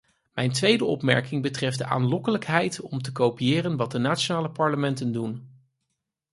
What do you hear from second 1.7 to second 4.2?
de aanlokkelijkheid om te kopiëren wat de